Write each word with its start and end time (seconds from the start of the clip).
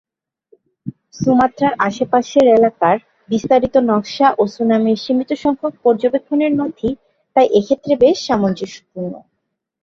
সুমাত্রার 1.19 1.73
আশেপাশের 1.87 2.45
এলাকার 2.57 2.95
বিস্তারিত 3.29 3.75
নকশা 3.89 4.27
ও 4.37 4.53
সুনামির 4.55 5.01
সীমিত 5.03 5.31
সংখ্যক 5.43 5.73
পর্যবেক্ষণের 5.85 6.51
নথি 6.59 6.89
তাই 7.35 7.47
এক্ষেত্রে 7.59 7.93
বেশ 8.03 8.17
সামঞ্জস্যপূর্ণ। 8.27 9.13